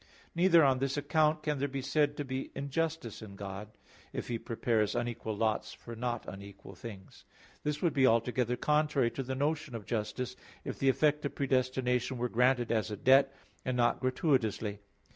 [0.33, 3.67] Neither on this account can there be said to be injustice in God,
[4.13, 7.23] if He prepares unequal lots for not unequal things.
[7.63, 12.17] This would be altogether contrary to the notion of justice, if the effect of predestination
[12.17, 13.31] were granted as a debt,
[13.63, 14.79] and not gratuitously.